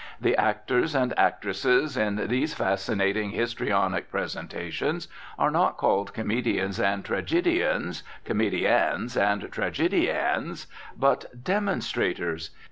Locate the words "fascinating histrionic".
2.55-4.09